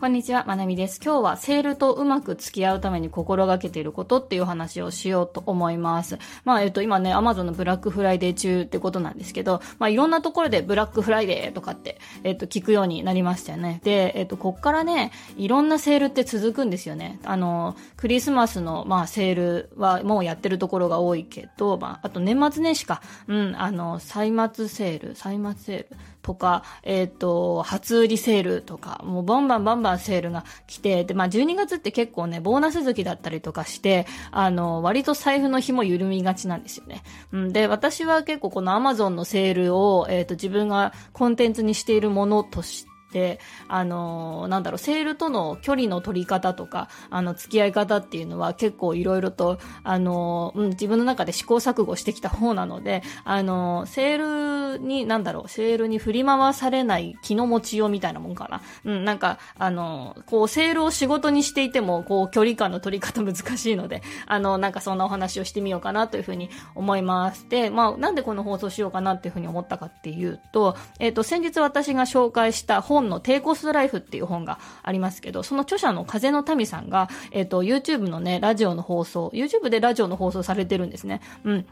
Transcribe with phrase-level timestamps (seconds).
[0.00, 1.00] こんにちは、まなみです。
[1.04, 6.20] 今日はセールとうまく付き合うために心がけていることっていう話をしようと思います。
[6.44, 13.80] まあ、えっと、今ね、アマゾンのブラックフライデー中ってことなんですけど、まあ、いろんなところでブラックフライデーとかって、えっと、聞くようになりましたよね。
[13.82, 17.18] で、えっと、こっからね、いろんなセールって続くんですよね。
[17.24, 25.88] あの、クリスマスの、まあ、セールはもうやってるところが多いけど、まあ、あと年末年始か、うん、あの、歳末セール、歳末セール
[26.22, 37.02] とか、えっと、初売りセールとか、もうバンバンバンバンセールが来て、で、まあ、12月って結構ね、ボーナス月だったりとかして、あの、割と財布の紐緩みがちなんですよね。
[37.32, 58.62] うん、で、私は結構この Amazon のセールを、えっ、と、自分がコンテンツにしているものとして、で、あの、なんだろう、セールとの距離の取り方とか、あの、付き合い方っていうのは結構いろいろと、あの、うん、自分の中で試行錯誤してきた方なので、あの、セールに、なんだろう、セールに振り回されない気の持ちようみたいなもんかな。
[58.84, 67.48] うん、なんか、あの、こう、セールを仕事にしていても、こう、距離感の取り方難しいので、あの、なんかそんなお話をしてみようかなというふうに思います。
[67.48, 81.20] で、まあ、なんでこの放送しようかなっていうふうに思ったかっていうと、えっ、ー、と、先日私が紹介した本本の低コストライフっていう本がありますけど、その著者の風の民さんが、えっ、ー、と、YouTube のね、ラジオの放送、YouTube でラジオの放送されてるんですね。
[81.44, 81.66] うん。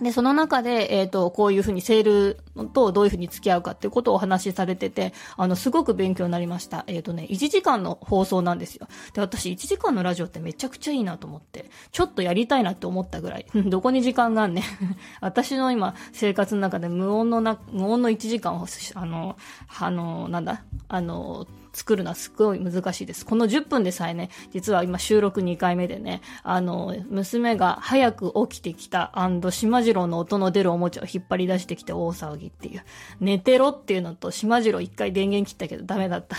[0.00, 2.38] で、その中で、えっ、ー、と、こういうふうにセール
[2.72, 6.84] とどういうふうに付き合うかっていうことをお話しされてて、あの、すごく勉強になりました。
[6.86, 8.88] えっ、ー、とね、1時間の放送なんですよ。
[9.12, 14.64] で、私1時間のラジオってめちゃくちゃいいなと思って、ちょっとやりたいなって思ったぐらい、 どこに時間があんね
[15.20, 19.36] 私の今、生活の中で無音のな、無音の1時間を、あの、
[19.78, 23.24] あの、なんだ、あの、作るのはすごい難しいです。
[23.24, 29.12] この10分でさえね、実は今収録2回目でね、あの、娘が早く起きてきた
[29.50, 32.82] 島次郎の音の出るおもちゃを引っ張り出してきて大騒ぎっていう。
[33.20, 36.36] 寝てろっていうのと島次郎1回電源切ったけどダメだった。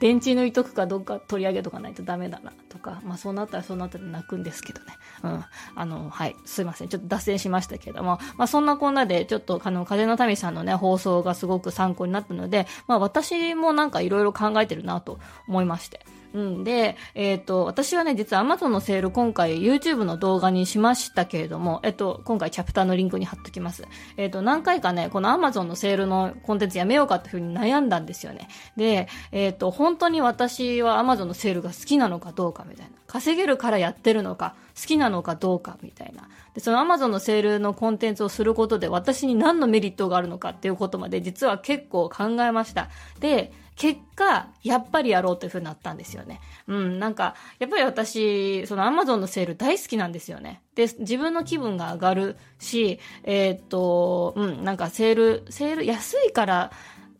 [0.00, 4.86] 電池抜いとくかどっか取り上げとかないとダメだなとか、まあそうなったらそうなったら泣くんですけどね。
[5.22, 5.44] うん。
[5.74, 6.36] あの、はい。
[6.44, 6.88] すいません。
[6.88, 16.00] ちょっと脱線しましたけども、まあそんなこんなでちょっとあの、風の民さんのね、放送がすごく参考になったので、まあ私もなんかいろいろ考えてるなと思いまして。
[16.36, 16.64] うん。
[16.64, 23.84] で、えっ、ー、と、私はね、実は Amazon のセール今回 YouTube の動画にしましたけれども、えっと、今回チャプターのリンクに貼っときます。
[24.18, 28.48] えっ、と、何回かね、この Amazon のセールのコンテンツやめようかっていうふうに悩んだんですよね。
[28.76, 32.92] で、えっ、と、本当に私は Amazon のセールが好きなのかどうかみたいな。
[33.06, 36.28] 稼げるからやってるのか、好きなのかどうかみたいな。
[36.54, 42.90] で、その Amazon のセールのコンテンツをすることで私に何のメリットがあるのかっていうことまで実は結構考えました。
[43.20, 46.40] で、結果、やっぱりやろうという風になったんですよね。
[46.66, 50.62] うん、なんか、やっぱり私、その Amazon のセール大好きなんですよね。
[50.74, 56.72] で、自分の気分が上がるし、えー、っと、うん、なんかセール、セール安いから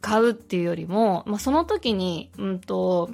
[0.00, 3.10] 買うっていうよりも、まあ、その時に、うんと、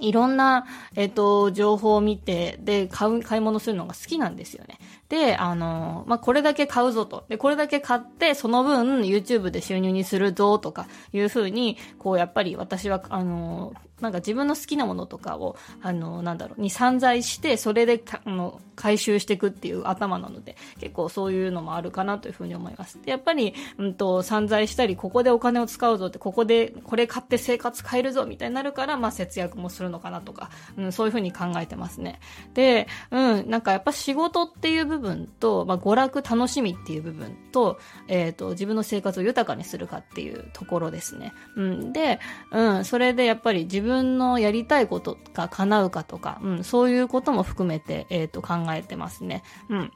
[0.00, 4.78] いろんな、えっ、と、情報を見て、で、買う、買い物するのが好きなんですよね。
[5.08, 7.24] で、あの、まあ、これだけ買うぞと。
[7.28, 23.00] で、これだけ買って、その分 YouTube で収入にするぞとかいうふうに、こう、やっぱり私は、あの、なんか自分の好きなものとかを、あの、なんだろう、に散財して、それで、あの、回収していくっていう頭なので、結構そういうのもあるかなというふうに思います。
[23.02, 32.20] で、やっぱり、うんと、散財したり、ここでお金を使うぞって、ここで、これ買って生活変えるぞみたいになるから、まあ、節約もするのかなとか、うん、そういうふうに考えてますね。
[32.52, 37.78] で、うん、なんかやっぱ仕事っていう部分と、まあ、娯楽、楽しみっていう部分と、
[38.08, 41.32] え、ー、と、自分の生活を豊かにするかっていうところですね。
[41.56, 49.42] うん、で、うん、それでやっぱり自分のやりたいことが叶うかとか、うん、そういうことも含めて、えっ、ー、と、考えてますね。
[49.68, 49.92] うん。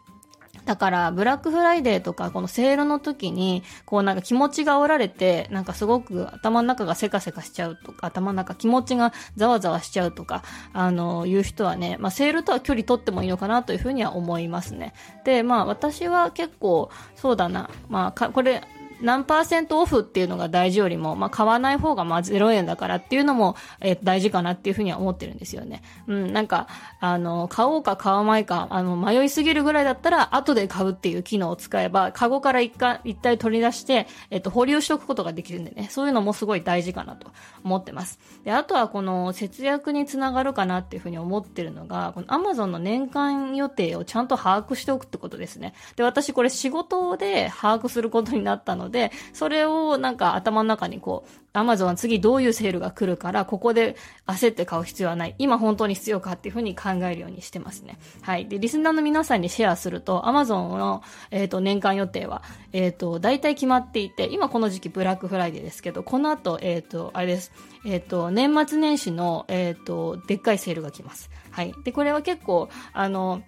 [0.64, 10.42] だから、ブラックフライデーとか、このセールの時に、こうなんか気持ちが折られて、なんかすごく頭の中がせかせかしちゃうとか、頭の中気持ちがざわざわしちゃうとか、
[10.72, 14.94] あの、いう人はね、まあセールとは距離取ってもいいのかなというふうには思いますね。
[15.24, 18.62] で、まあ私は結構、そうだな、まあこれ、
[19.00, 25.82] 何パーセントオフっていうのが大事よりも、まあ、買わない方がまあ0円だからっていうのも、えー、大事かなっていうふうには思ってるんですよね。
[26.06, 26.68] うん、なんか、
[27.00, 37.30] あの、買おうか買わないか、あの、迷いすぎるぐらいだったら、後で買うっていう機能を使えば、カゴから一回、一体取り出して、えっ、と、保留しておくことができるんでね、そういうのもすごい大事かなと
[37.64, 38.18] 思ってます。
[38.44, 45.74] で、あとはこの節約につながるかなっていうふうに思ってるのが、この Amazon の年間予定をちゃんと把握しておくってことですね。
[45.96, 53.96] で、私これ仕事で把握することになったのでので、それをなんか頭の中にこう、アマゾンは次どういうセールが来るから、ここで
[54.26, 55.34] 焦って買う必要はない。
[55.38, 57.98] 今本当に必要かっていうふうに考えるようにしてますね。
[58.22, 58.46] はい。
[58.46, 62.42] で、リスナーの皆さんにシェアすると、アマゾンの、えっ、ー、と、年間予定は、
[62.72, 67.52] えっ、ー、と、大体決まっていて、今この時期ブラックフライデーですけど、この後、えっ、ー、と、あれです。
[67.86, 71.30] えっ、と、年末年始の、えっ、と、でっかいセールが来ます。
[71.50, 71.74] はい。
[71.84, 73.42] で、これは結構、あの、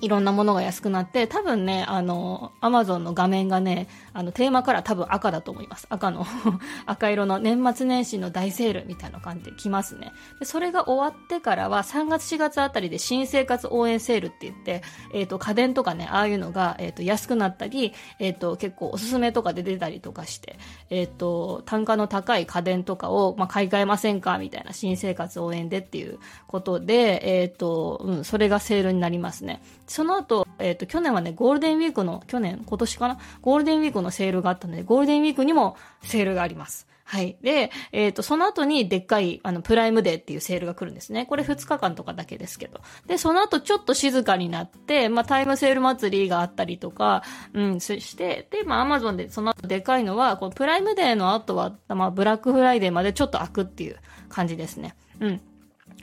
[0.00, 5.86] いろんなものが安くなって、多分ね、あの、アマゾンの画面がね、あの、テーマカラー多分赤だと思います。
[5.88, 6.26] 赤の
[6.84, 10.12] 赤色の年末年始の大セールみたいな感じで来ますね。
[10.40, 14.82] で、それが終わってからは、3月4月あたりで新生活応援セールって言って、
[15.12, 20.58] えっ、ー、と、家電とかね、ああいうのが、えっ、ー、と、安くなったり、えっ、ー、と、結構おすすめとかで出たりとかして、
[20.90, 26.18] えっ、と、単価の高い家電とかを、まあ、買い替えませんかみたいな新生活応援でっていう
[26.48, 29.62] ことで、えっ、と、うん、それがセールになりますね。
[29.86, 33.18] その後、えっ、ー、と、去年はね、ゴールデンウィークの、去年、今年かな？
[33.42, 36.86] ゴールデンウィークのセールがあったので、ゴールデンウィークにもセールがあります。
[37.06, 37.36] はい。
[37.42, 41.26] で、えっ、ー、と、その後にでっかい、あの、プライムデーっていうセールが来るんですね。
[41.26, 42.80] これ2日間とかだけですけど。
[43.06, 47.22] で、その後ちょっと静かになって、まあ、タイムセール祭りがあったりとか、
[47.52, 53.98] うん、そして、で、まあ、アマゾンでその後でかいのは、このプライムデーの後は、まあ、ブラックフライデーまでちょっと開くっていう
[54.30, 54.96] 感じですね。
[55.20, 55.40] うん。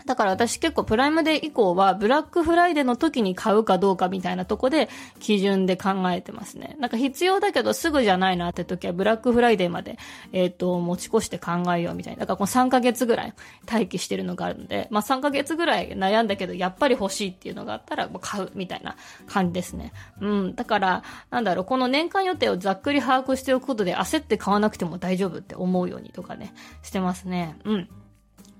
[0.06, 4.90] だから私結構プライムデー以降はブラックフライデーの時に買うかどうかみたいなとこで
[5.20, 6.76] 基準で考えてますね。
[6.80, 9.98] なんか必要だけどすぐじゃないなって時はブラックフライデーまで、
[10.34, 12.22] えっ、ー、と、持ち越して考えようみたいな。
[12.22, 13.34] だからこの3ヶ月ぐらい
[13.72, 18.96] 待機してるのがあるので、まあ3ヶ月ぐらい悩んだけどやっぱり欲しいっていうのがあったら買うみたいな
[19.28, 19.94] 感じですね。
[20.20, 20.56] うん。
[20.56, 27.56] だから、なんだろう、この年間予定をざっくり把握しておくことで焦って買わなくても大丈夫って思うようにとかね、してますね。
[27.66, 27.90] うん。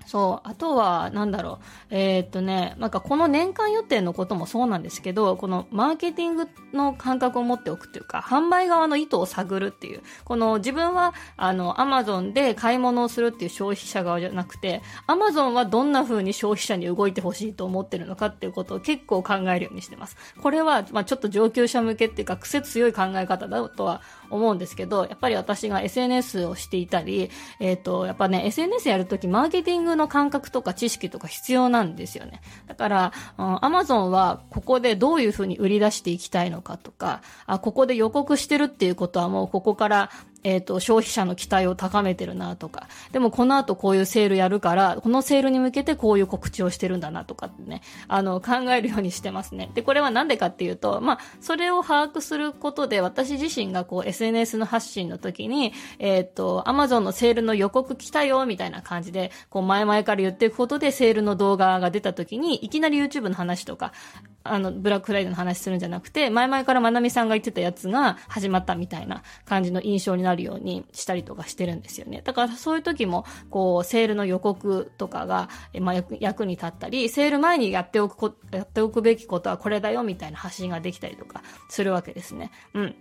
[0.06, 0.48] そう。
[0.48, 1.58] あとは、なんだろ
[1.90, 1.94] う。
[1.94, 10.02] えー、っとね、なんかこの年間予定のこともそうなんですけど、このマーケティングの感覚を持っておくというか、販売側の意図を探るっていう。
[10.24, 20.16] この自分は、あの、アマゾンで買い物をするっていう消費者側じゃなくて、アマゾンはどんな風に消費者に動いてほしいと思ってるのかっていうことを結構考えるようにしてます。
[20.40, 27.30] これは、まあちょっと上級者向けっていうか、癖強い考え方だとは思うんですけど、やっぱり私が SNS をしていたり、
[27.60, 32.40] えっ、ー、と、やっぱね、SNS やるときマーケティングの感覚とか知識とか必要なんですよね。
[32.66, 40.10] だから、うん、Amazon はここでどういうふうに売り出していきたいのかとか、あ、ここで予告してるっていうことはもうここから
[40.44, 49.70] えっ、ー、と、消費者の期待を高めてるなとか、でもこの後こういうセールやるから、このセールに向けてこういう告知をしてるんだなとかってね、あの、考えるようにしてますね。
[49.74, 63.92] で、これはなんでかっていうと、まあ、それを把握することで、私自身がこう、SNS の発信の時に、えっ、ー、と、Amazon のセールの予告来たよ、みたいな感じで、こう、前々から言っていくことで、セールの動画が出た時に、いきなり YouTube の話とか、
[64.44, 72.22] あの、ブラックフライデーの話するんじゃなくて、前々からまなみさんが言ってたやつが始まったみたいな感じの印象になるようにしたりとかしてるんですよね。
[72.24, 75.48] だからそういう時も、こう、セールの予告とかが、
[75.80, 82.50] まあ、役に立ったり、セール前にやっておくこ、やっておくべきことはこれだよみたいな発信ができたりとかするわけですね。
[82.74, 82.94] うん。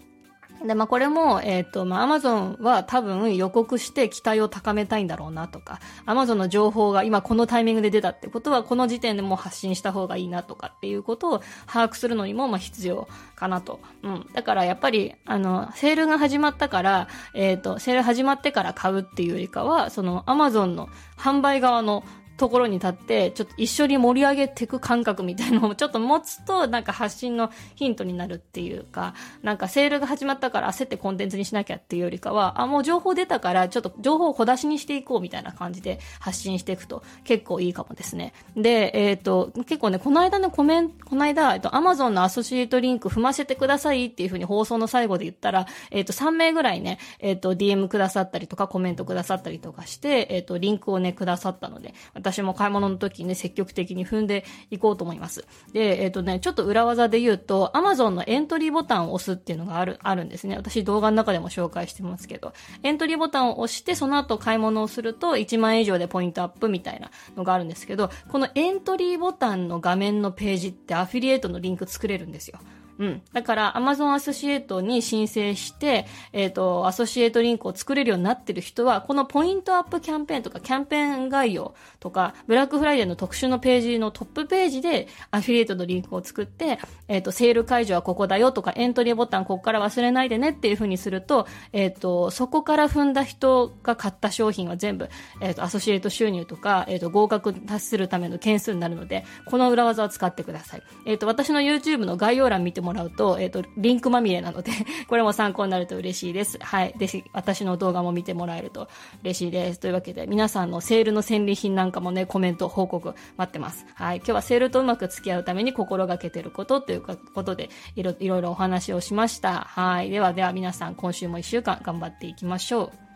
[0.65, 13.79] で、まあ、これも、えっ、ー、と、まあ、アマゾンは多分予告して期待を高めたいんだろうなとか、アマゾンの情報が今このタイミングで出たってことは、この時点でもう発信した方がいいなとかっていうことを把握するのにも、まあ、必要かなと。
[14.03, 14.27] うん。
[14.33, 22.03] だからやっぱり、あの、セールが始まったから、えっ、ー、と、セール始まってから買うっていうよりかは、その、アマゾンの販売側の
[22.41, 38.33] ところに立って、ちょっと一緒に盛り上げていく感覚みたいなのをちょっと持つと、なんか発信のヒントになるっていうか、なんかセールが始まったから焦ってコンテンツにしなきゃっていうよりかは、あ、もう情報出たからちょっと情報を小出しにしていこうみたいな感じで発信していくと結構いいかもですね。
[38.57, 55.45] で、えっ、ー、と、結構ね、この間のコメント、この間、えっと、アマゾンのアソシエイトリンク踏ませてくださいっていうふうに放送の最後で言ったら、えっ、ー、と、3名ぐらいね、えっ、ー、と、DM くださったりとかコメントくださったりとかして、えっ、と、リンクをね、くださったので、私私も買い物の時時ね、積極的に踏んでいこうと思います。
[55.73, 60.55] で、えっ、ー、とね、ちょっと裏技で言うと、Amazon のエントリーボタンを押すっていうのがある、あるんですね。
[60.55, 72.59] 私動画の中でも紹介してますけど、エントリーボタンを押して、その後買い物をすると1万円以上でポイントアップみたいなのがあるんですけど、このエントリーボタンの画面のページってアフィリエイトのリンク作れるんですよ。
[73.01, 73.22] うん。
[73.34, 86.77] だから、Amazon アソシエイトに申請して、えっ、ー、と、アソシエイトリンクを作れるようになってる人は、このポイントアップキャンペーンとか、キャンペーン概要とか、ブラックフライデーの特集のページのトップページで、アフィリエイトのリンクを作って、
[87.08, 95.10] えっ、ー、と、セール会場はここだよとか、エントリーボタンここから忘れないでねっていう風にすると、えっ、ー、と、そこから踏んだ人が買った商品は全部、
[95.41, 100.84] えっ、と、アソシエイト収入とか、えっ、と、合格達するための件数になるので、この裏技を使ってください。
[101.08, 104.71] えっ、と、私の YouTube の概要欄見てももらうと、えっ、と、リンクまみれなので
[105.07, 106.57] これも参考になると嬉しいです。
[106.60, 106.93] はい。
[106.98, 108.89] ぜひ、私の動画も見てもらえると
[109.24, 109.79] 嬉しいです。
[109.79, 113.86] というわけで、皆さんのセールの戦利品なんかもね、コメント、報告待ってます。
[113.95, 114.17] はい。
[114.17, 119.62] 今日はセールとうまく付き合うために心がけてることということで、いろいろお話をしました。
[119.69, 120.10] はい。
[120.10, 123.11] ではでは皆さん、今週も一週間頑張っていきましょう。